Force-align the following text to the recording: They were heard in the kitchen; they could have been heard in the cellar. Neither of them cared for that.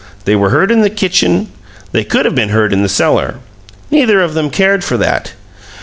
They 0.25 0.35
were 0.35 0.49
heard 0.49 0.71
in 0.71 0.81
the 0.81 0.89
kitchen; 0.89 1.49
they 1.91 2.03
could 2.03 2.25
have 2.25 2.33
been 2.33 2.49
heard 2.49 2.73
in 2.73 2.81
the 2.81 2.89
cellar. 2.89 3.35
Neither 3.91 4.19
of 4.23 4.33
them 4.33 4.49
cared 4.49 4.83
for 4.83 4.97
that. 4.97 5.33